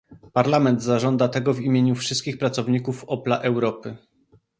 [0.33, 3.97] Parlament zażąda tego w imieniu wszystkich pracowników Opla Europy